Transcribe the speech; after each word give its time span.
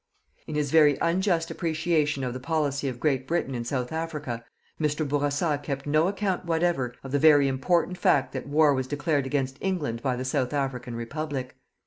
In 0.47 0.55
his 0.55 0.71
very 0.71 0.97
unjust 0.99 1.51
appreciation 1.51 2.23
of 2.23 2.33
the 2.33 2.39
policy 2.39 2.87
of 2.89 2.99
Great 2.99 3.27
Britain 3.27 3.53
in 3.53 3.63
South 3.63 3.91
Africa, 3.91 4.43
Mr. 4.81 5.07
Bourassa 5.07 5.59
kept 5.61 5.85
no 5.85 6.07
account 6.07 6.43
whatever 6.43 6.95
of 7.03 7.11
the 7.11 7.19
very 7.19 7.47
important 7.47 7.99
fact 7.99 8.33
that 8.33 8.47
war 8.47 8.73
was 8.73 8.87
declared 8.87 9.27
against 9.27 9.59
England 9.61 10.01
by 10.01 10.15
the 10.15 10.25
South 10.25 10.53
African 10.53 10.95
Republic. 10.95 11.55